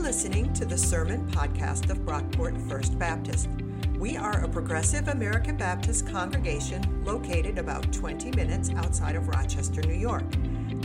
[0.00, 3.50] listening to the Sermon Podcast of Brockport First Baptist.
[3.98, 9.92] We are a progressive American Baptist congregation located about 20 minutes outside of Rochester, New
[9.92, 10.24] York.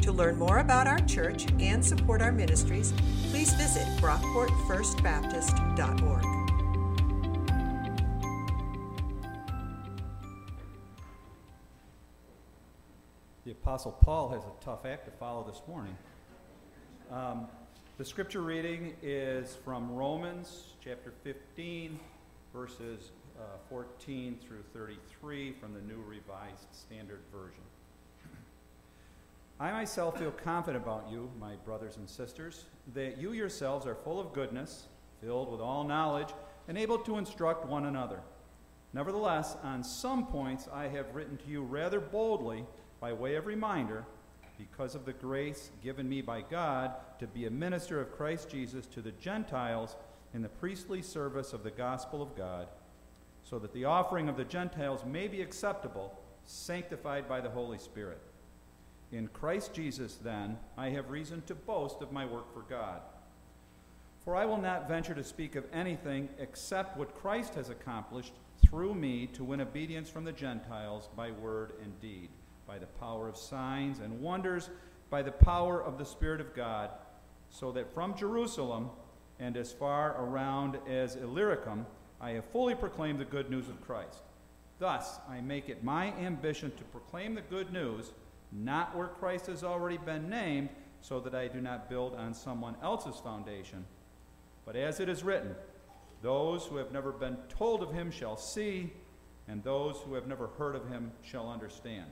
[0.02, 2.92] To learn more about our church and support our ministries,
[3.30, 6.26] please visit brockportfirstbaptist.org.
[13.46, 15.98] The Apostle Paul has a tough act to follow this morning.
[17.10, 17.48] Um,
[17.98, 21.98] the scripture reading is from Romans chapter 15,
[22.54, 27.64] verses uh, 14 through 33 from the New Revised Standard Version.
[29.62, 34.20] I myself feel confident about you, my brothers and sisters, that you yourselves are full
[34.20, 34.88] of goodness,
[35.22, 36.34] filled with all knowledge,
[36.68, 38.20] and able to instruct one another.
[38.92, 42.66] Nevertheless, on some points I have written to you rather boldly
[43.00, 44.04] by way of reminder
[44.58, 48.86] because of the grace given me by God to be a minister of Christ Jesus
[48.88, 49.96] to the Gentiles
[50.34, 52.68] in the priestly service of the gospel of God,
[53.44, 58.22] so that the offering of the Gentiles may be acceptable, sanctified by the Holy Spirit.
[59.12, 63.02] In Christ Jesus, then, I have reason to boast of my work for God.
[64.24, 68.34] For I will not venture to speak of anything except what Christ has accomplished
[68.66, 72.30] through me to win obedience from the Gentiles by word and deed
[72.68, 74.70] by the power of signs and wonders,
[75.10, 76.90] by the power of the Spirit of God,
[77.50, 78.90] so that from Jerusalem
[79.40, 81.86] and as far around as Illyricum,
[82.20, 84.20] I have fully proclaimed the good news of Christ.
[84.80, 88.12] Thus, I make it my ambition to proclaim the good news,
[88.52, 90.70] not where Christ has already been named,
[91.02, 93.86] so that I do not build on someone else's foundation.
[94.66, 95.56] But as it is written,
[96.22, 98.94] those who have never been told of him shall see,
[99.48, 102.08] and those who have never heard of him shall understand.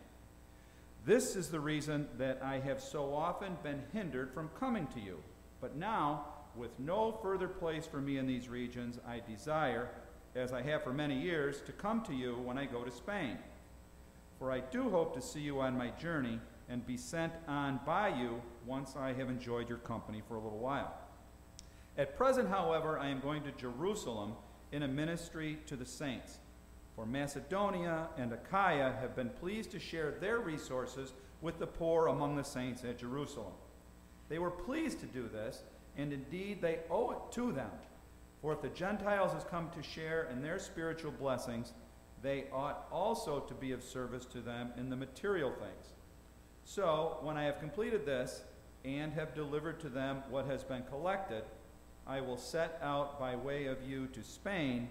[1.06, 5.18] This is the reason that I have so often been hindered from coming to you.
[5.60, 9.90] But now, with no further place for me in these regions, I desire,
[10.34, 13.38] as I have for many years, to come to you when I go to Spain.
[14.39, 16.39] For I do hope to see you on my journey
[16.70, 20.60] and be sent on by you once I have enjoyed your company for a little
[20.60, 20.94] while.
[21.98, 24.36] At present, however, I am going to Jerusalem
[24.72, 26.39] in a ministry to the saints
[26.95, 32.36] for Macedonia and Achaia have been pleased to share their resources with the poor among
[32.36, 33.54] the saints at Jerusalem.
[34.30, 35.64] They were pleased to do this,
[35.98, 37.71] and indeed they owe it to them.
[38.42, 41.73] For if the Gentiles has come to share in their spiritual blessings,
[42.21, 45.93] they ought also to be of service to them in the material things.
[46.65, 48.43] So, when I have completed this
[48.86, 51.43] and have delivered to them what has been collected,
[52.08, 54.87] I will set out by way of you to Spain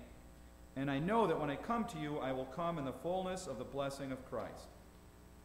[0.76, 3.46] and I know that when I come to you, I will come in the fullness
[3.46, 4.68] of the blessing of Christ.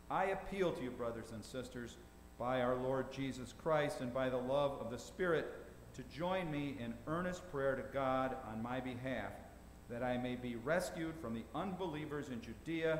[0.10, 1.98] I appeal to you, brothers and sisters,
[2.40, 5.54] by our Lord Jesus Christ and by the love of the Spirit,
[5.96, 9.32] to join me in earnest prayer to God on my behalf,
[9.90, 13.00] that I may be rescued from the unbelievers in Judea,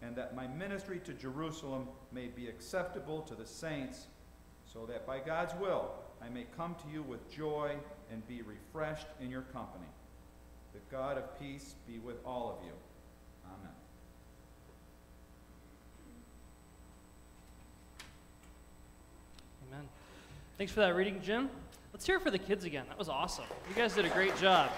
[0.00, 4.06] and that my ministry to Jerusalem may be acceptable to the saints,
[4.64, 5.90] so that by God's will
[6.22, 7.76] I may come to you with joy
[8.10, 9.87] and be refreshed in your company.
[10.78, 12.72] The God of peace be with all of you.
[13.46, 13.72] Amen.
[19.72, 19.88] Amen.
[20.56, 21.50] Thanks for that reading, Jim.
[21.92, 22.84] Let's hear it for the kids again.
[22.88, 23.46] That was awesome.
[23.68, 24.70] You guys did a great job.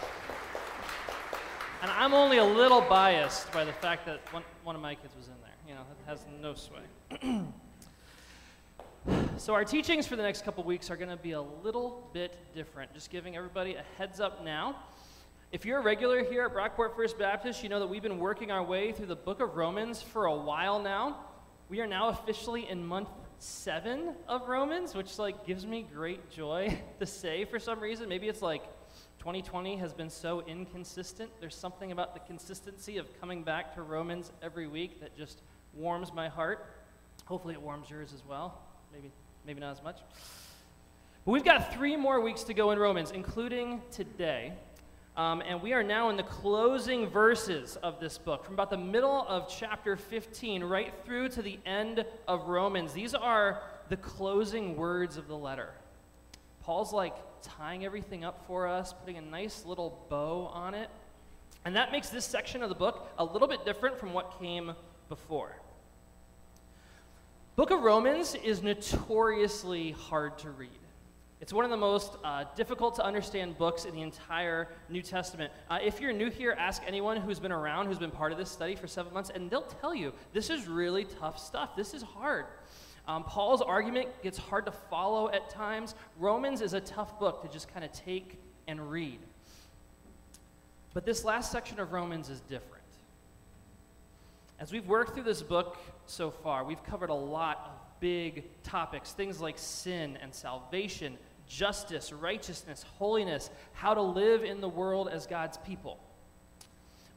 [1.83, 5.15] And I'm only a little biased by the fact that one, one of my kids
[5.15, 5.50] was in there.
[5.69, 7.44] You know, it has no sway.
[9.37, 12.39] so, our teachings for the next couple weeks are going to be a little bit
[12.55, 12.94] different.
[12.94, 14.77] Just giving everybody a heads up now.
[15.53, 18.53] If you're a regular here at Brockport First Baptist, you know that we've been working
[18.53, 21.25] our way through the book of Romans for a while now.
[21.69, 23.09] We are now officially in month
[23.41, 28.09] seven of Romans, which like gives me great joy to say for some reason.
[28.09, 28.62] Maybe it's like
[29.19, 31.33] 2020 has been so inconsistent.
[31.41, 35.43] There's something about the consistency of coming back to Romans every week that just
[35.75, 36.65] warms my heart.
[37.25, 38.62] Hopefully it warms yours as well.
[38.93, 39.10] Maybe
[39.44, 39.99] maybe not as much.
[41.24, 44.53] But we've got three more weeks to go in Romans, including today.
[45.16, 48.78] Um, and we are now in the closing verses of this book, from about the
[48.78, 52.92] middle of chapter 15 right through to the end of Romans.
[52.92, 55.71] These are the closing words of the letter.
[56.62, 60.89] Paul's like tying everything up for us, putting a nice little bow on it.
[61.65, 64.72] And that makes this section of the book a little bit different from what came
[65.09, 65.57] before.
[67.57, 70.71] Book of Romans is notoriously hard to read.
[71.41, 75.51] It's one of the most uh, difficult to understand books in the entire New Testament.
[75.71, 78.51] Uh, if you're new here, ask anyone who's been around, who's been part of this
[78.51, 81.75] study for seven months, and they'll tell you this is really tough stuff.
[81.75, 82.45] This is hard.
[83.09, 85.95] Um, Paul's argument gets hard to follow at times.
[86.19, 88.39] Romans is a tough book to just kind of take
[88.69, 89.19] and read.
[90.93, 92.84] But this last section of Romans is different.
[94.59, 99.13] As we've worked through this book so far, we've covered a lot of big topics
[99.13, 101.19] things like sin and salvation,
[101.50, 105.98] justice, righteousness, holiness, how to live in the world as God's people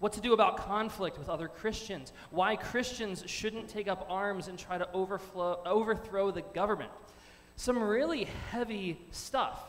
[0.03, 4.59] what to do about conflict with other Christians, why Christians shouldn't take up arms and
[4.59, 6.91] try to overflow, overthrow the government.
[7.56, 9.62] Some really heavy stuff.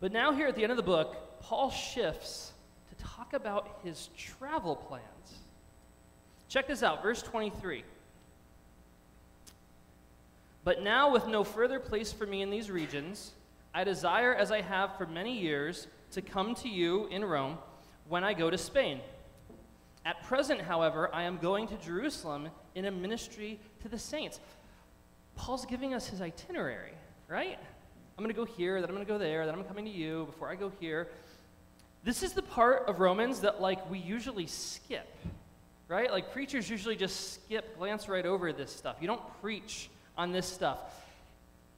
[0.00, 2.52] But now, here at the end of the book, Paul shifts
[2.88, 5.04] to talk about his travel plans.
[6.48, 7.84] Check this out, verse 23.
[10.64, 13.32] But now, with no further place for me in these regions,
[13.74, 17.58] I desire, as I have for many years, to come to you in Rome
[18.08, 19.00] when I go to Spain.
[20.04, 24.40] At present, however, I am going to Jerusalem in a ministry to the saints.
[25.36, 26.92] Paul's giving us his itinerary,
[27.28, 27.58] right?
[28.16, 29.90] I'm going to go here, then I'm going to go there, then I'm coming to
[29.90, 31.08] you before I go here.
[32.04, 35.08] This is the part of Romans that, like, we usually skip,
[35.88, 36.10] right?
[36.10, 38.96] Like, preachers usually just skip, glance right over this stuff.
[39.00, 40.78] You don't preach on this stuff.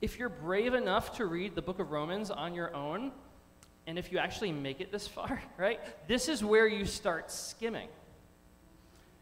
[0.01, 3.13] If you're brave enough to read the book of Romans on your own,
[3.87, 5.79] and if you actually make it this far, right,
[6.09, 7.89] this is where you start skimming.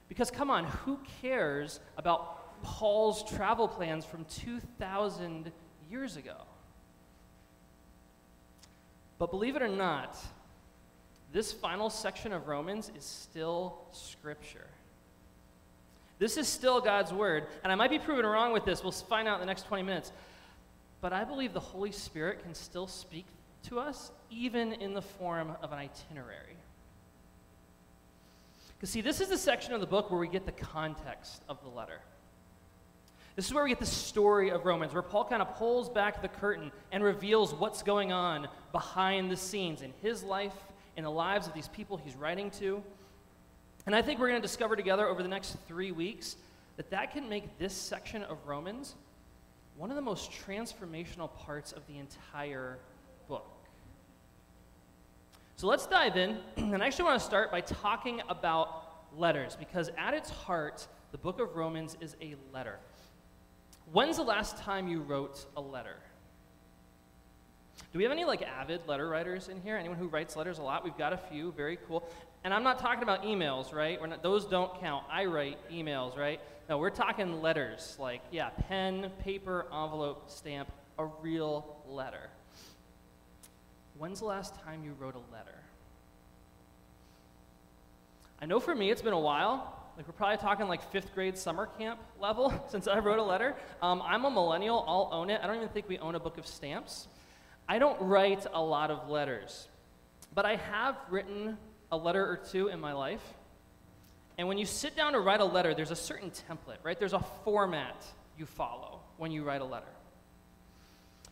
[0.08, 5.52] Because come on, who cares about Paul's travel plans from 2,000
[5.90, 6.36] years ago?
[9.18, 10.16] But believe it or not,
[11.32, 14.68] this final section of Romans is still Scripture.
[16.18, 17.46] This is still God's Word.
[17.62, 18.82] And I might be proven wrong with this.
[18.82, 20.12] We'll find out in the next 20 minutes.
[21.00, 23.26] But I believe the Holy Spirit can still speak
[23.64, 26.56] to us, even in the form of an itinerary.
[28.76, 31.60] Because, see, this is the section of the book where we get the context of
[31.62, 32.00] the letter.
[33.34, 36.22] This is where we get the story of Romans, where Paul kind of pulls back
[36.22, 40.54] the curtain and reveals what's going on behind the scenes in his life,
[40.96, 42.82] in the lives of these people he's writing to.
[43.88, 46.36] And I think we're going to discover together over the next three weeks
[46.76, 48.96] that that can make this section of Romans
[49.78, 52.80] one of the most transformational parts of the entire
[53.28, 53.48] book.
[55.56, 56.36] So let's dive in.
[56.58, 58.84] And I actually want to start by talking about
[59.16, 62.78] letters, because at its heart, the book of Romans is a letter.
[63.90, 65.96] When's the last time you wrote a letter?
[67.90, 69.78] Do we have any like avid letter writers in here?
[69.78, 70.84] Anyone who writes letters a lot?
[70.84, 71.52] We've got a few.
[71.52, 72.06] Very cool.
[72.44, 74.00] And I'm not talking about emails, right?
[74.08, 75.04] Not, those don't count.
[75.10, 76.40] I write emails, right?
[76.68, 82.30] No, we're talking letters, like yeah, pen, paper, envelope, stamp, a real letter.
[83.96, 85.58] When's the last time you wrote a letter?
[88.40, 89.74] I know for me it's been a while.
[89.96, 93.56] Like we're probably talking like fifth grade summer camp level since I wrote a letter.
[93.82, 94.84] Um, I'm a millennial.
[94.86, 95.40] I'll own it.
[95.42, 97.08] I don't even think we own a book of stamps.
[97.68, 99.68] I don't write a lot of letters,
[100.34, 101.58] but I have written
[101.90, 103.22] a letter or two in my life.
[104.36, 106.98] And when you sit down to write a letter, there's a certain template, right?
[106.98, 108.04] There's a format
[108.36, 109.86] you follow when you write a letter.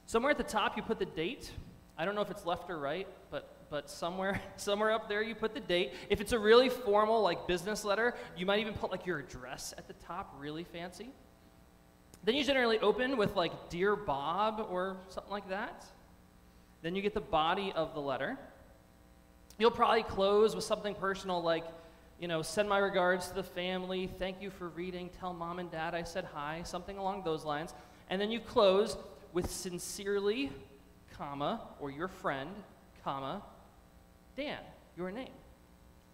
[0.07, 1.51] Somewhere at the top, you put the date,
[1.99, 5.35] I don't know if it's left or right, but but somewhere somewhere up there you
[5.35, 5.93] put the date.
[6.11, 9.75] If it's a really formal like business letter, you might even put like your address
[9.79, 11.11] at the top, really fancy.
[12.25, 15.85] Then you generally open with like dear Bob or something like that.
[16.83, 18.39] Then you get the body of the letter.
[19.59, 21.65] You'll probably close with something personal like,
[22.21, 25.71] you know, send my regards to the family, thank you for reading, tell mom and
[25.71, 27.75] dad I said hi, something along those lines.
[28.11, 28.97] And then you close
[29.33, 30.51] with sincerely
[31.17, 32.51] comma, or your friend,
[33.03, 33.43] comma,
[34.37, 34.59] Dan,
[34.97, 35.31] your name.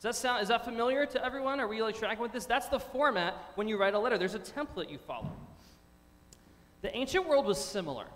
[0.00, 1.60] Does that sound, is that familiar to everyone?
[1.60, 2.46] Are we like tracking with this?
[2.46, 4.18] That's the format when you write a letter.
[4.18, 5.30] There's a template you follow.
[6.82, 8.06] The ancient world was similar.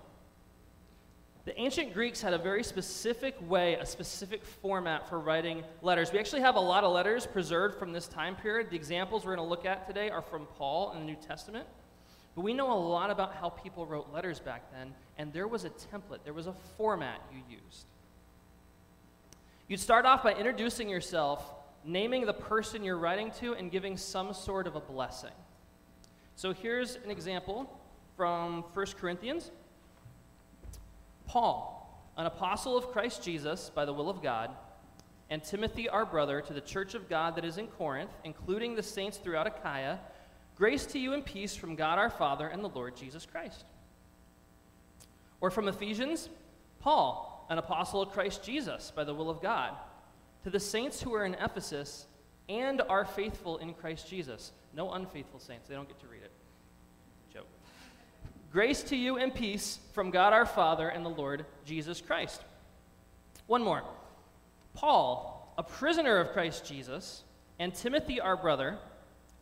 [1.46, 6.12] The ancient Greeks had a very specific way, a specific format for writing letters.
[6.12, 8.68] We actually have a lot of letters preserved from this time period.
[8.68, 11.68] The examples we're going to look at today are from Paul in the New Testament.
[12.34, 15.64] But we know a lot about how people wrote letters back then, and there was
[15.64, 17.86] a template, there was a format you used.
[19.68, 21.48] You'd start off by introducing yourself,
[21.84, 25.30] naming the person you're writing to, and giving some sort of a blessing.
[26.34, 27.70] So here's an example
[28.16, 29.52] from 1 Corinthians
[31.26, 34.50] Paul, an apostle of Christ Jesus by the will of God,
[35.28, 38.82] and Timothy, our brother, to the church of God that is in Corinth, including the
[38.82, 39.98] saints throughout Achaia
[40.56, 43.66] Grace to you and peace from God our Father and the Lord Jesus Christ.
[45.42, 46.30] Or from Ephesians,
[46.80, 49.74] Paul, an apostle of Christ Jesus by the will of God,
[50.44, 52.06] to the saints who are in Ephesus
[52.48, 54.52] and are faithful in Christ Jesus.
[54.74, 56.32] No unfaithful saints, they don't get to read it.
[58.56, 62.40] Grace to you and peace from God our Father and the Lord Jesus Christ.
[63.46, 63.82] One more.
[64.72, 67.24] Paul, a prisoner of Christ Jesus,
[67.58, 68.78] and Timothy, our brother,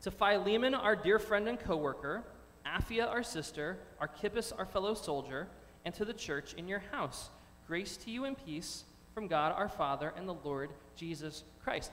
[0.02, 2.24] to Philemon, our dear friend and co worker,
[2.66, 5.46] Apphia, our sister, Archippus, our fellow soldier,
[5.84, 7.30] and to the church in your house.
[7.68, 8.82] Grace to you and peace
[9.14, 11.92] from God our Father and the Lord Jesus Christ.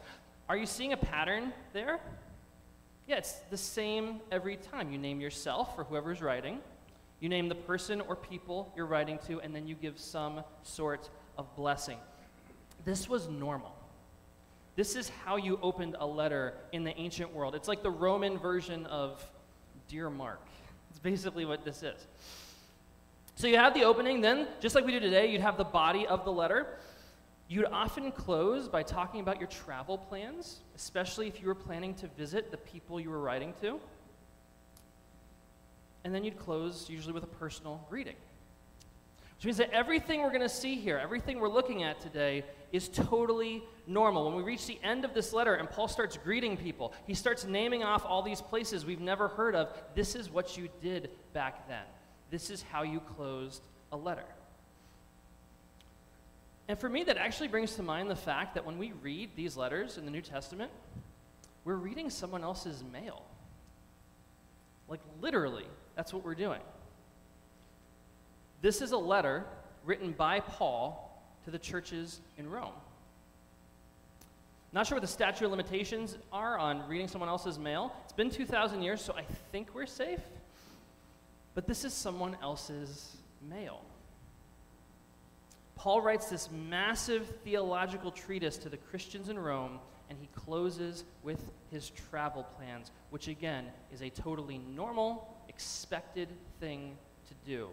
[0.49, 1.99] Are you seeing a pattern there?
[3.07, 4.91] Yeah, it's the same every time.
[4.91, 6.61] You name yourself or whoever's writing,
[7.21, 11.09] you name the person or people you're writing to, and then you give some sort
[11.37, 11.97] of blessing.
[12.83, 13.73] This was normal.
[14.75, 17.55] This is how you opened a letter in the ancient world.
[17.55, 19.23] It's like the Roman version of
[19.87, 20.41] Dear Mark.
[20.89, 22.07] It's basically what this is.
[23.35, 26.07] So you have the opening, then, just like we do today, you'd have the body
[26.07, 26.67] of the letter.
[27.47, 32.07] You'd often close by talking about your travel plans, especially if you were planning to
[32.17, 33.79] visit the people you were writing to.
[36.03, 38.15] And then you'd close usually with a personal greeting.
[39.37, 42.87] Which means that everything we're going to see here, everything we're looking at today, is
[42.87, 44.25] totally normal.
[44.25, 47.45] When we reach the end of this letter and Paul starts greeting people, he starts
[47.45, 49.69] naming off all these places we've never heard of.
[49.95, 51.83] This is what you did back then.
[52.29, 54.25] This is how you closed a letter.
[56.67, 59.57] And for me, that actually brings to mind the fact that when we read these
[59.57, 60.71] letters in the New Testament,
[61.65, 63.23] we're reading someone else's mail.
[64.87, 66.61] Like, literally, that's what we're doing.
[68.61, 69.45] This is a letter
[69.85, 71.07] written by Paul
[71.45, 72.73] to the churches in Rome.
[74.73, 77.93] Not sure what the statute of limitations are on reading someone else's mail.
[78.03, 80.21] It's been 2,000 years, so I think we're safe.
[81.55, 83.17] But this is someone else's
[83.49, 83.81] mail.
[85.75, 89.79] Paul writes this massive theological treatise to the Christians in Rome,
[90.09, 95.30] and he closes with his travel plans, which again is a totally normal,
[95.61, 96.27] expected
[96.59, 97.67] thing to do.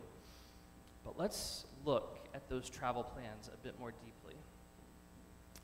[1.06, 4.34] But let's look at those travel plans a bit more deeply.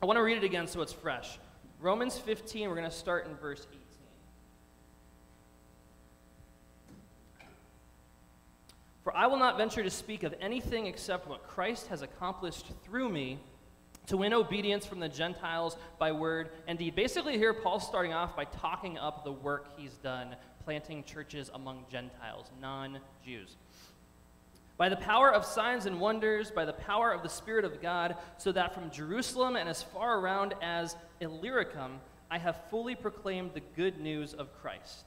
[0.01, 1.37] I want to read it again so it's fresh.
[1.79, 3.79] Romans 15, we're going to start in verse 18.
[9.03, 13.09] For I will not venture to speak of anything except what Christ has accomplished through
[13.09, 13.37] me
[14.07, 16.95] to win obedience from the Gentiles by word and deed.
[16.95, 21.85] Basically, here Paul's starting off by talking up the work he's done planting churches among
[21.89, 23.55] Gentiles, non Jews.
[24.77, 28.17] By the power of signs and wonders, by the power of the Spirit of God,
[28.37, 33.61] so that from Jerusalem and as far around as Illyricum, I have fully proclaimed the
[33.77, 35.05] good news of Christ.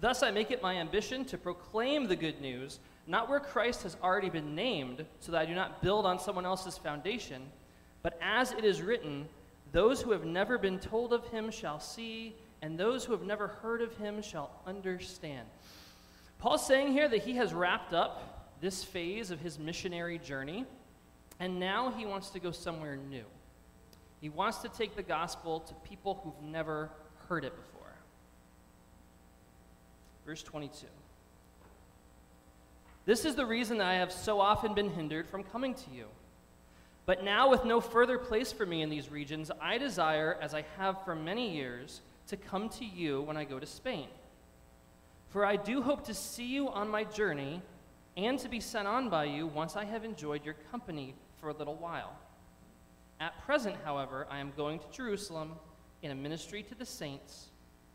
[0.00, 3.96] Thus, I make it my ambition to proclaim the good news, not where Christ has
[4.02, 7.42] already been named, so that I do not build on someone else's foundation,
[8.02, 9.28] but as it is written,
[9.72, 13.48] those who have never been told of him shall see, and those who have never
[13.48, 15.46] heard of him shall understand.
[16.38, 20.64] Paul's saying here that he has wrapped up this phase of his missionary journey,
[21.38, 23.26] and now he wants to go somewhere new.
[24.22, 26.88] He wants to take the gospel to people who've never
[27.28, 27.92] heard it before.
[30.24, 30.86] Verse 22.
[33.04, 36.06] This is the reason that I have so often been hindered from coming to you.
[37.04, 40.64] But now, with no further place for me in these regions, I desire, as I
[40.78, 44.08] have for many years, to come to you when I go to Spain.
[45.28, 47.60] For I do hope to see you on my journey
[48.16, 51.54] and to be sent on by you once I have enjoyed your company for a
[51.54, 52.16] little while.
[53.20, 55.52] At present, however, I am going to Jerusalem
[56.02, 57.50] in a ministry to the saints.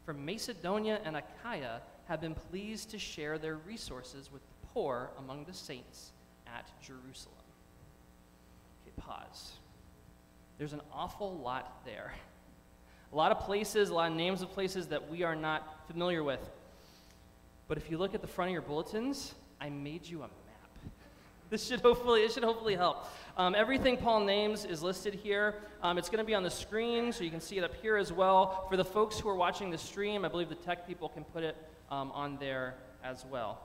[0.06, 5.46] From Macedonia and Achaia, have been pleased to share their resources with the poor among
[5.46, 6.12] the saints
[6.48, 7.36] at Jerusalem.
[8.82, 9.52] Okay, pause.
[10.58, 12.14] There's an awful lot there.
[13.12, 16.24] A lot of places, a lot of names of places that we are not familiar
[16.24, 16.40] with.
[17.68, 20.32] But if you look at the front of your bulletins, I made you a map.
[21.50, 23.08] This should hopefully, it should hopefully help.
[23.36, 25.56] Um, everything Paul names is listed here.
[25.82, 27.98] Um, it's going to be on the screen, so you can see it up here
[27.98, 28.68] as well.
[28.70, 31.44] For the folks who are watching the stream, I believe the tech people can put
[31.44, 31.58] it
[31.90, 33.62] um, on there as well.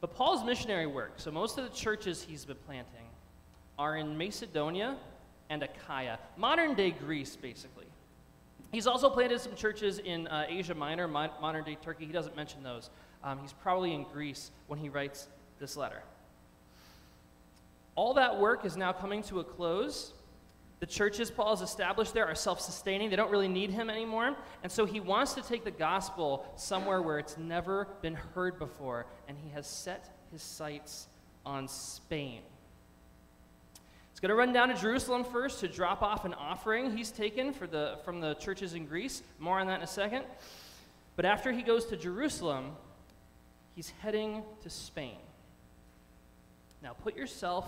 [0.00, 3.06] But Paul's missionary work, so most of the churches he's been planting,
[3.78, 4.96] are in Macedonia
[5.50, 7.86] and Achaia, modern day Greece, basically.
[8.72, 12.06] He's also planted some churches in uh, Asia Minor, mo- modern day Turkey.
[12.06, 12.90] He doesn't mention those.
[13.22, 16.02] Um, he's probably in Greece when he writes this letter.
[17.94, 20.12] All that work is now coming to a close,
[20.78, 23.08] the churches Paul has established there are self sustaining.
[23.08, 24.36] They don't really need him anymore.
[24.62, 29.06] And so he wants to take the gospel somewhere where it's never been heard before.
[29.26, 31.08] And he has set his sights
[31.46, 32.42] on Spain.
[34.16, 37.52] He's going to run down to Jerusalem first to drop off an offering he's taken
[37.52, 39.22] for the, from the churches in Greece.
[39.38, 40.24] More on that in a second.
[41.16, 42.70] But after he goes to Jerusalem,
[43.74, 45.18] he's heading to Spain.
[46.82, 47.66] Now, put yourself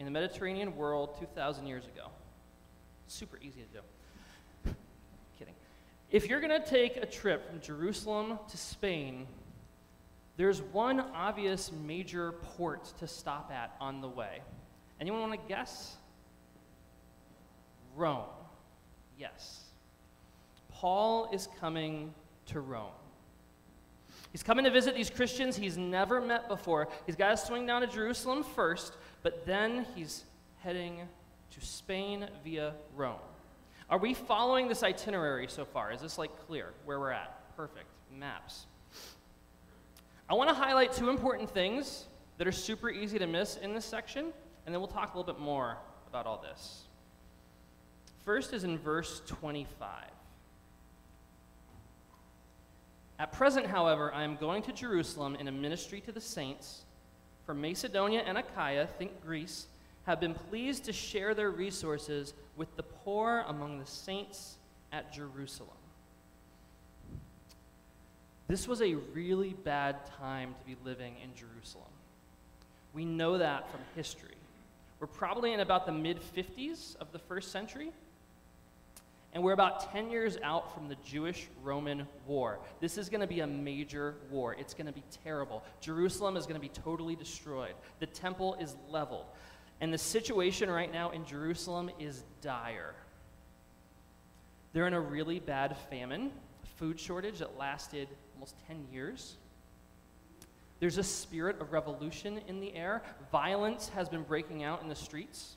[0.00, 2.08] in the Mediterranean world 2,000 years ago.
[3.06, 4.74] Super easy to do.
[5.38, 5.54] Kidding.
[6.10, 9.28] If you're going to take a trip from Jerusalem to Spain,
[10.38, 14.40] there's one obvious major port to stop at on the way.
[15.00, 15.96] Anyone want to guess?
[17.96, 18.24] Rome.
[19.18, 19.64] Yes.
[20.70, 22.12] Paul is coming
[22.46, 22.90] to Rome.
[24.32, 26.88] He's coming to visit these Christians he's never met before.
[27.06, 30.24] He's got to swing down to Jerusalem first, but then he's
[30.58, 31.08] heading
[31.52, 33.20] to Spain via Rome.
[33.88, 35.92] Are we following this itinerary so far?
[35.92, 37.56] Is this like clear where we're at?
[37.56, 37.86] Perfect.
[38.10, 38.66] Maps.
[40.28, 42.06] I want to highlight two important things
[42.38, 44.32] that are super easy to miss in this section,
[44.64, 45.76] and then we'll talk a little bit more
[46.08, 46.84] about all this.
[48.24, 49.88] First is in verse 25.
[53.18, 56.82] At present, however, I am going to Jerusalem in a ministry to the saints,
[57.46, 59.66] for Macedonia and Achaia, think Greece,
[60.04, 64.56] have been pleased to share their resources with the poor among the saints
[64.92, 65.70] at Jerusalem.
[68.48, 71.84] This was a really bad time to be living in Jerusalem.
[72.92, 74.34] We know that from history.
[75.04, 77.92] We're probably in about the mid 50s of the first century,
[79.34, 82.58] and we're about 10 years out from the Jewish Roman War.
[82.80, 84.54] This is going to be a major war.
[84.54, 85.62] It's going to be terrible.
[85.82, 87.74] Jerusalem is going to be totally destroyed.
[88.00, 89.26] The temple is leveled.
[89.82, 92.94] And the situation right now in Jerusalem is dire.
[94.72, 96.30] They're in a really bad famine,
[96.76, 99.36] food shortage that lasted almost 10 years.
[100.84, 103.00] There's a spirit of revolution in the air.
[103.32, 105.56] Violence has been breaking out in the streets.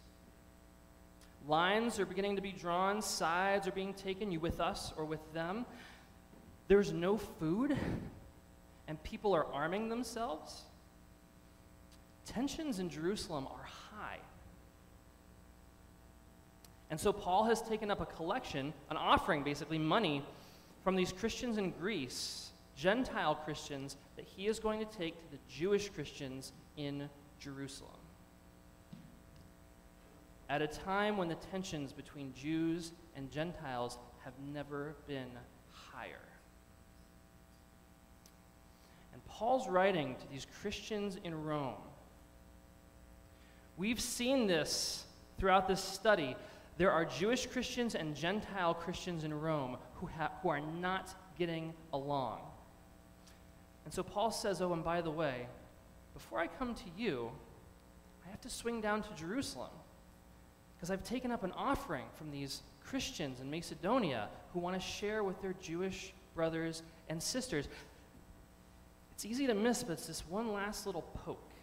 [1.50, 5.20] Lines are beginning to be drawn, sides are being taken, you with us or with
[5.34, 5.66] them.
[6.70, 7.76] There's no food,
[8.88, 10.62] and people are arming themselves.
[12.26, 13.66] Tensions in Jerusalem are
[13.98, 14.20] high.
[16.90, 20.24] And so Paul has taken up a collection, an offering, basically, money
[20.86, 22.47] from these Christians in Greece,
[22.78, 27.10] Gentile Christians, that he is going to take to the Jewish Christians in
[27.40, 27.98] Jerusalem
[30.50, 35.30] at a time when the tensions between Jews and Gentiles have never been
[35.72, 36.24] higher.
[39.14, 41.76] And Paul's writing to these Christians in Rome.
[43.76, 45.06] We've seen this
[45.38, 46.36] throughout this study.
[46.78, 51.74] There are Jewish Christians and Gentile Christians in Rome who, ha- who are not getting
[51.94, 52.40] along.
[53.88, 55.48] And so Paul says, Oh, and by the way,
[56.14, 57.32] before I come to you,
[58.26, 59.70] I have to swing down to Jerusalem
[60.76, 65.24] because I've taken up an offering from these Christians in Macedonia who want to share
[65.24, 67.70] with their Jewish brothers and sisters.
[69.14, 71.54] It's easy to miss, but it's this one last little poke,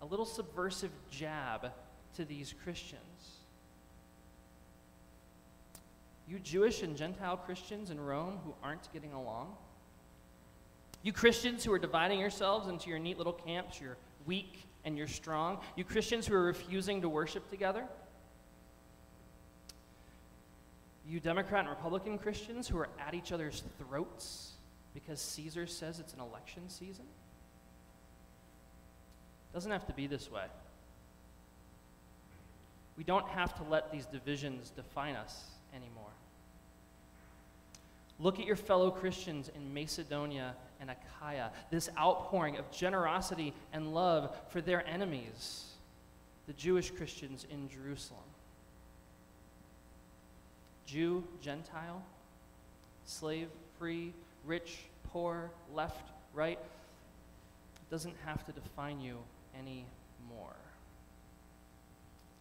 [0.00, 1.70] a little subversive jab
[2.14, 3.02] to these Christians.
[6.26, 9.54] You Jewish and Gentile Christians in Rome who aren't getting along,
[11.06, 15.06] you Christians who are dividing yourselves into your neat little camps, you're weak and you're
[15.06, 17.84] strong, you Christians who are refusing to worship together,
[21.08, 24.54] you Democrat and Republican Christians who are at each other's throats
[24.94, 27.04] because Caesar says it's an election season?
[29.52, 30.46] It Doesn't have to be this way.
[32.98, 36.10] We don't have to let these divisions define us anymore.
[38.18, 44.36] Look at your fellow Christians in Macedonia and Achaia, this outpouring of generosity and love
[44.48, 45.64] for their enemies,
[46.46, 48.20] the Jewish Christians in Jerusalem.
[50.86, 52.02] Jew, Gentile,
[53.04, 54.12] slave, free,
[54.44, 54.78] rich,
[55.12, 59.16] poor, left, right, it doesn't have to define you
[59.58, 60.56] anymore.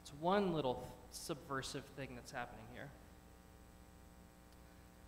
[0.04, 2.90] It's one little subversive thing that's happening here.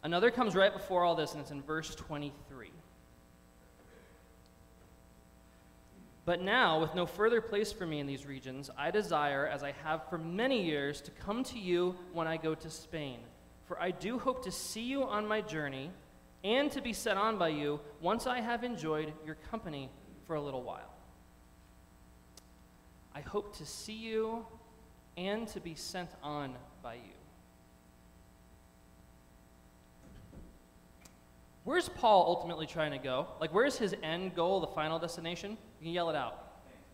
[0.03, 2.71] Another comes right before all this, and it's in verse 23.
[6.27, 9.71] But now, with no further place for me in these regions, I desire, as I
[9.85, 13.19] have for many years, to come to you when I go to Spain.
[13.65, 15.89] For I do hope to see you on my journey
[16.43, 19.89] and to be set on by you once I have enjoyed your company
[20.25, 20.91] for a little while.
[23.15, 24.45] I hope to see you
[25.15, 27.17] and to be sent on by you.
[31.63, 33.27] Where's Paul ultimately trying to go?
[33.39, 35.57] Like, where's his end goal, the final destination?
[35.79, 36.43] You can yell it out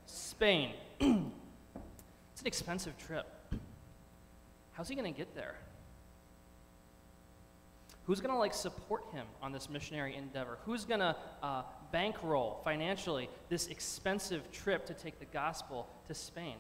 [0.06, 0.72] Spain.
[1.00, 3.26] it's an expensive trip.
[4.74, 5.56] How's he going to get there?
[8.06, 10.58] Who's going to like support him on this missionary endeavor?
[10.65, 16.56] Who's going to uh, bankroll financially this expensive trip to take the gospel to Spain?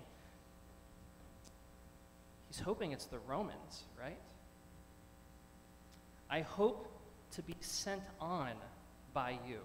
[2.47, 4.17] He's hoping it's the Romans, right?
[6.29, 6.87] I hope
[7.31, 8.51] to be sent on
[9.13, 9.59] by you.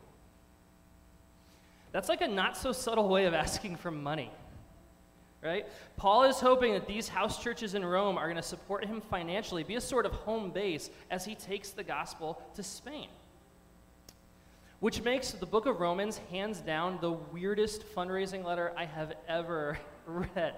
[1.92, 4.30] That's like a not so subtle way of asking for money
[5.42, 5.66] right?
[5.96, 9.62] Paul is hoping that these house churches in Rome are going to support him financially,
[9.62, 13.08] be a sort of home base as he takes the gospel to Spain.
[14.80, 19.78] Which makes the book of Romans, hands down, the weirdest fundraising letter I have ever
[20.06, 20.54] read.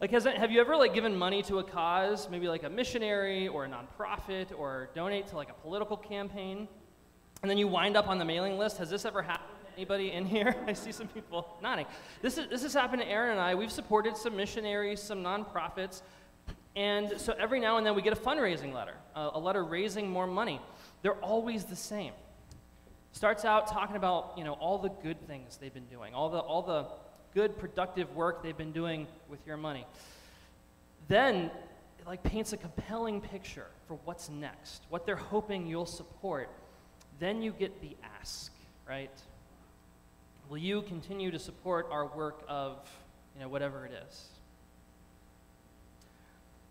[0.00, 3.48] Like, has, have you ever like given money to a cause, maybe like a missionary
[3.48, 6.68] or a nonprofit, or donate to like a political campaign,
[7.42, 8.78] and then you wind up on the mailing list?
[8.78, 9.57] Has this ever happened?
[9.78, 10.56] Anybody in here?
[10.66, 11.86] I see some people nodding.
[12.20, 13.54] This, is, this has happened to Aaron and I.
[13.54, 16.02] We've supported some missionaries, some nonprofits,
[16.74, 20.10] and so every now and then we get a fundraising letter, a, a letter raising
[20.10, 20.60] more money.
[21.02, 22.12] They're always the same.
[23.12, 26.40] Starts out talking about you know all the good things they've been doing, all the
[26.40, 26.86] all the
[27.32, 29.86] good productive work they've been doing with your money.
[31.06, 31.52] Then
[32.00, 36.50] it like paints a compelling picture for what's next, what they're hoping you'll support.
[37.20, 38.52] Then you get the ask,
[38.88, 39.12] right?
[40.48, 42.78] Will you continue to support our work of,
[43.34, 44.28] you know, whatever it is?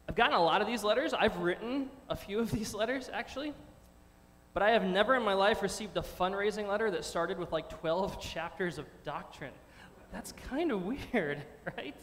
[0.10, 1.13] I've gotten a lot of these letters.
[1.13, 3.54] I've written a few of these letters, actually.
[4.54, 7.70] But I have never in my life received a fundraising letter that started with like
[7.70, 9.54] 12 chapters of doctrine.
[10.12, 11.44] That's kind of weird,
[11.78, 12.02] right?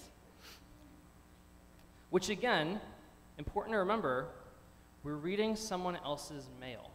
[2.11, 2.81] Which, again,
[3.39, 4.29] important to remember,
[5.03, 6.94] we're reading someone else's mail.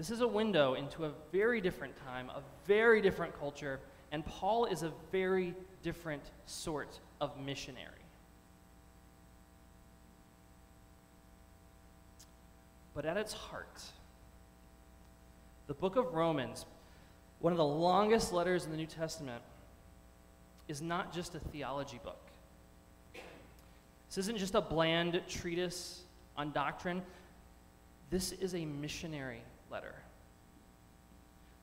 [0.00, 3.80] This is a window into a very different time, a very different culture,
[4.12, 8.06] and Paul is a very different sort of missionary.
[12.94, 13.82] But at its heart,
[15.66, 16.64] the book of Romans,
[17.40, 19.42] one of the longest letters in the New Testament,
[20.66, 22.30] is not just a theology book.
[24.08, 26.04] This isn't just a bland treatise
[26.38, 27.02] on doctrine.
[28.08, 29.94] This is a missionary letter.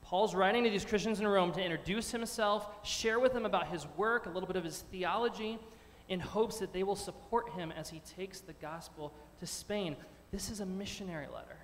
[0.01, 3.85] Paul's writing to these Christians in Rome to introduce himself, share with them about his
[3.97, 5.59] work, a little bit of his theology,
[6.07, 9.97] in hopes that they will support him as he takes the gospel to Spain.
[10.31, 11.57] This is a missionary letter.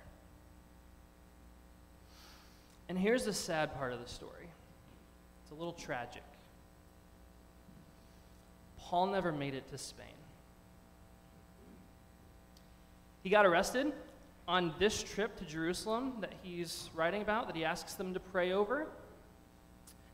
[2.90, 4.48] And here's the sad part of the story
[5.42, 6.22] it's a little tragic.
[8.78, 10.06] Paul never made it to Spain.
[13.22, 13.94] He got arrested
[14.46, 18.52] on this trip to Jerusalem that he's writing about, that he asks them to pray
[18.52, 18.86] over.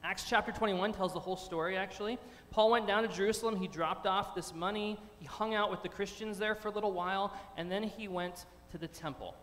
[0.03, 2.19] Acts chapter 21 tells the whole story, actually.
[2.51, 3.57] Paul went down to Jerusalem.
[3.57, 4.99] He dropped off this money.
[5.19, 7.37] He hung out with the Christians there for a little while.
[7.57, 9.35] And then he went to the temple,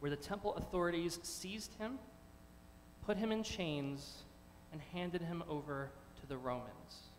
[0.00, 1.98] where the temple authorities seized him,
[3.04, 4.22] put him in chains,
[4.72, 5.90] and handed him over
[6.20, 7.10] to the Romans.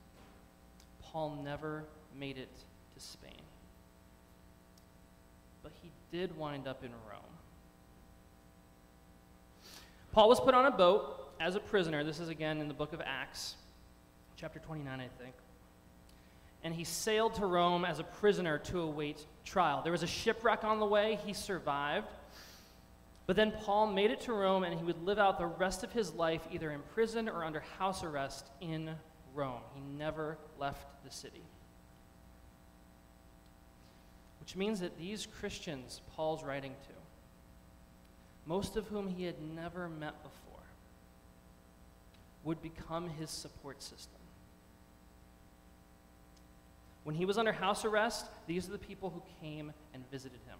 [1.03, 1.83] Paul never
[2.17, 2.49] made it
[2.95, 3.41] to Spain
[5.81, 7.21] he did wind up in Rome.
[10.11, 12.03] Paul was put on a boat as a prisoner.
[12.03, 13.55] This is again in the book of Acts,
[14.35, 15.33] chapter 29, I think.
[16.63, 19.81] And he sailed to Rome as a prisoner to await trial.
[19.81, 22.07] There was a shipwreck on the way, he survived.
[23.25, 25.91] But then Paul made it to Rome and he would live out the rest of
[25.91, 28.91] his life either in prison or under house arrest in
[29.33, 29.61] Rome.
[29.73, 31.43] He never left the city.
[34.43, 36.93] Which means that these Christians Paul's writing to,
[38.45, 40.59] most of whom he had never met before,
[42.43, 44.19] would become his support system.
[47.05, 50.57] When he was under house arrest, these are the people who came and visited him.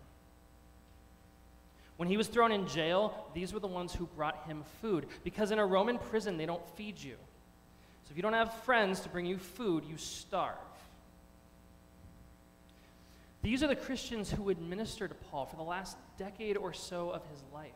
[1.98, 5.08] When he was thrown in jail, these were the ones who brought him food.
[5.26, 7.16] Because in a Roman prison, they don't feed you.
[8.06, 10.56] So if you don't have friends to bring you food, you starve.
[13.44, 17.10] These are the Christians who would minister to Paul for the last decade or so
[17.10, 17.72] of his life.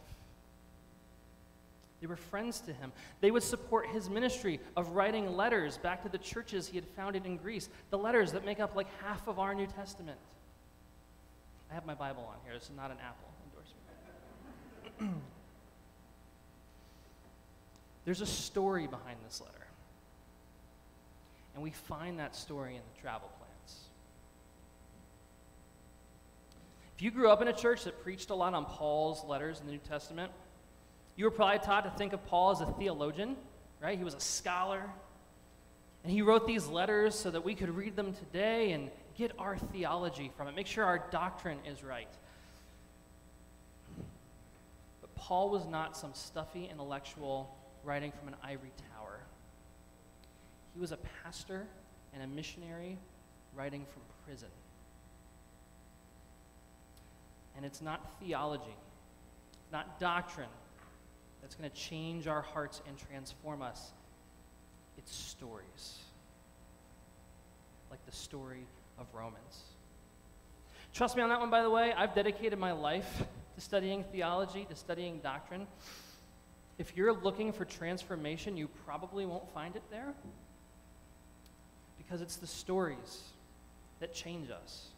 [1.99, 2.93] They were friends to him.
[3.21, 7.25] They would support his ministry of writing letters back to the churches he had founded
[7.25, 10.17] in Greece, the letters that make up like half of our New Testament.
[11.69, 12.53] I have my Bible on here.
[12.53, 13.29] This is not an Apple
[14.99, 15.21] endorsement.
[18.05, 19.67] There's a story behind this letter.
[21.55, 23.29] And we find that story in the travel
[26.97, 29.67] If you grew up in a church that preached a lot on Paul's letters in
[29.67, 30.31] the New Testament,
[31.15, 33.35] you were probably taught to think of Paul as a theologian,
[33.79, 33.95] right?
[33.95, 34.81] He was a scholar.
[36.03, 39.57] And he wrote these letters so that we could read them today and get our
[39.57, 42.09] theology from it, make sure our doctrine is right.
[44.99, 49.19] But Paul was not some stuffy intellectual writing from an ivory tower.
[50.73, 51.67] He was a pastor
[52.15, 52.97] and a missionary
[53.55, 54.49] writing from prison.
[57.57, 58.77] And it's not theology,
[59.71, 60.47] not doctrine
[61.41, 63.91] that's going to change our hearts and transform us.
[64.97, 65.97] It's stories,
[67.89, 68.65] like the story
[68.99, 69.63] of Romans.
[70.93, 71.93] Trust me on that one, by the way.
[71.93, 73.23] I've dedicated my life
[73.55, 75.67] to studying theology, to studying doctrine.
[76.77, 80.13] If you're looking for transformation, you probably won't find it there
[81.97, 83.23] because it's the stories
[83.99, 84.89] that change us.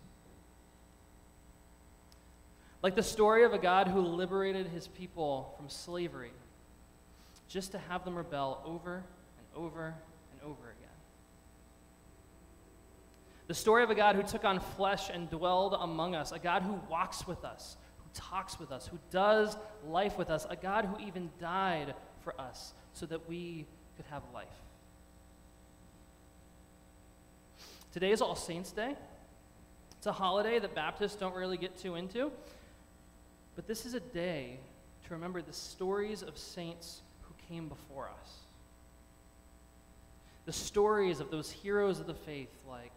[2.82, 6.32] Like the story of a God who liberated his people from slavery
[7.50, 9.04] just to have them rebel over
[9.38, 9.96] and over
[10.32, 10.90] and over again.
[13.48, 16.62] The story of a God who took on flesh and dwelled among us, a God
[16.62, 20.86] who walks with us, who talks with us, who does life with us, a God
[20.86, 23.66] who even died for us so that we
[23.98, 24.48] could have life.
[27.92, 28.96] Today is All Saints' Day.
[29.98, 32.32] It's a holiday that Baptists don't really get too into.
[33.60, 34.58] But this is a day
[35.06, 38.36] to remember the stories of saints who came before us.
[40.46, 42.94] The stories of those heroes of the faith like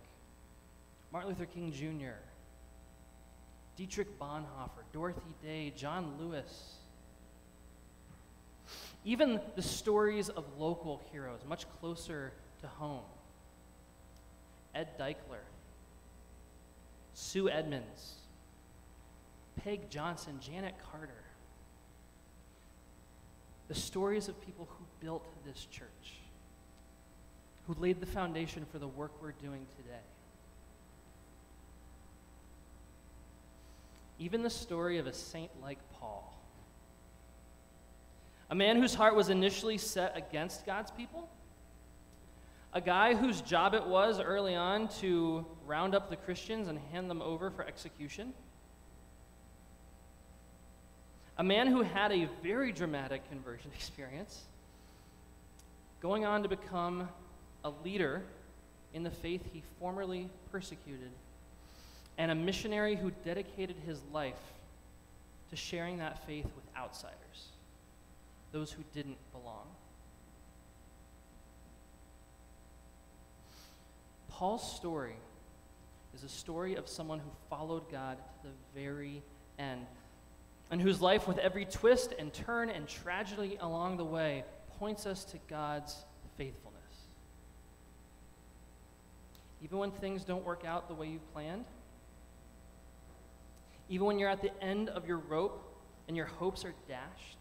[1.11, 2.15] Martin Luther King Jr.,
[3.77, 6.77] Dietrich Bonhoeffer, Dorothy Day, John Lewis.
[9.05, 13.03] Even the stories of local heroes, much closer to home.
[14.77, 15.43] Ed Deichler,
[17.15, 18.22] Sue Edmonds,
[19.57, 21.25] Peg Johnson, Janet Carter.
[23.69, 26.21] The stories of people who built this church,
[27.67, 29.99] who laid the foundation for the work we're doing today.
[34.19, 36.39] Even the story of a saint like Paul,
[38.51, 41.29] a man whose heart was initially set against God's people,
[42.75, 47.09] a guy whose job it was early on to round up the Christians and hand
[47.09, 48.33] them over for execution
[51.43, 54.43] a man who had a very dramatic conversion experience,
[56.01, 57.09] going on to become
[57.65, 58.23] a leader
[58.95, 61.11] in the faith he formerly persecuted,
[62.17, 64.39] and a missionary who dedicated his life
[65.51, 67.49] to sharing that faith with outsiders,
[68.53, 69.67] those who didn't belong.
[74.29, 75.17] Paul's story
[76.15, 79.25] is a story of someone who followed God to the very
[79.59, 79.89] end
[80.73, 84.43] and whose life, with every twist and turn and tragedy along the way,
[84.79, 85.95] points us to God's
[86.39, 86.73] faithfulness.
[89.63, 91.67] Even when things don't work out the way you planned,
[93.91, 95.63] even when you're at the end of your rope
[96.09, 97.37] and your hopes are dashed,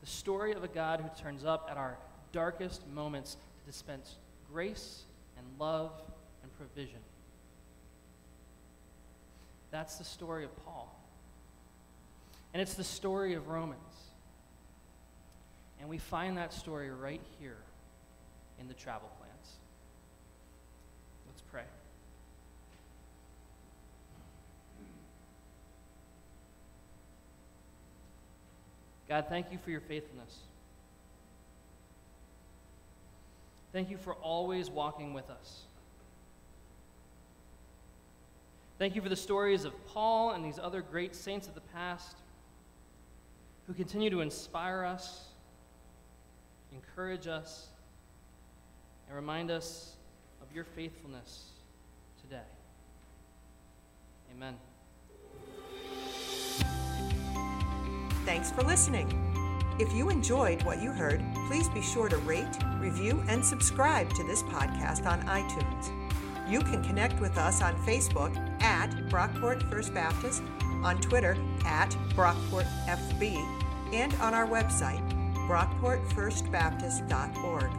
[0.00, 1.98] the story of a God who turns up at our
[2.30, 4.14] darkest moments to dispense
[4.52, 5.02] grace
[5.36, 5.90] and love
[6.44, 7.00] and provision.
[9.70, 10.94] That's the story of Paul.
[12.52, 13.80] And it's the story of Romans.
[15.80, 17.58] And we find that story right here
[18.58, 19.56] in the travel plans.
[21.26, 21.62] Let's pray.
[29.08, 30.38] God, thank you for your faithfulness.
[33.72, 35.62] Thank you for always walking with us.
[38.78, 42.16] Thank you for the stories of Paul and these other great saints of the past
[43.66, 45.26] who continue to inspire us,
[46.72, 47.68] encourage us,
[49.08, 49.96] and remind us
[50.40, 51.50] of your faithfulness
[52.22, 52.46] today.
[54.32, 54.56] Amen.
[58.24, 59.24] Thanks for listening.
[59.80, 62.46] If you enjoyed what you heard, please be sure to rate,
[62.78, 65.97] review, and subscribe to this podcast on iTunes.
[66.48, 70.42] You can connect with us on Facebook at Brockport First Baptist,
[70.82, 73.36] on Twitter at BrockportFB,
[73.92, 75.06] and on our website,
[75.46, 77.70] brockportfirstbaptist.org.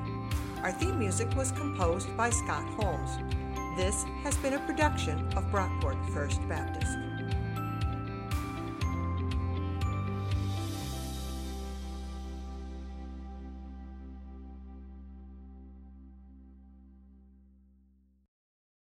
[0.61, 3.17] Our theme music was composed by Scott Holmes.
[3.75, 6.95] This has been a production of Brockport First Baptist.